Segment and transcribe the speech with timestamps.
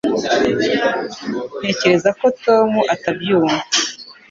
[1.61, 3.57] Ntekereza ko Tom atabyumva